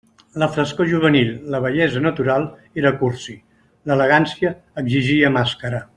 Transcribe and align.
La 0.43 0.45
frescor 0.53 0.87
juvenil, 0.93 1.29
la 1.55 1.59
bellesa 1.65 2.01
natural, 2.07 2.47
era 2.85 2.95
cursi; 3.03 3.37
l'elegància 3.93 4.55
exigia 4.85 5.35
màscara. 5.41 5.89